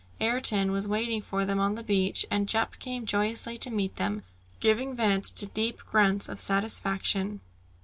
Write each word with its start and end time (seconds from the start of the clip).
Ayrton 0.19 0.71
was 0.71 0.87
waiting 0.87 1.21
for 1.21 1.45
them 1.45 1.59
on 1.59 1.75
the 1.75 1.83
beach, 1.83 2.25
and 2.31 2.49
Jup 2.49 2.79
came 2.79 3.05
joyously 3.05 3.55
to 3.59 3.69
meet 3.69 3.97
them, 3.97 4.23
giving 4.59 4.95
vent 4.95 5.25
to 5.25 5.45
deep 5.45 5.77
grunts 5.91 6.27
of 6.27 6.41
satisfaction. 6.41 7.39